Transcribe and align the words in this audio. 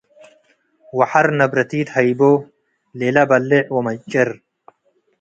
ወሐር 0.97 1.27
ነብረቲት 1.39 1.87
ሀይቦ- 1.95 2.21
ለእለ 2.97 3.17
በሌዕ 3.29 3.63
ወመጭር፣ 3.75 4.29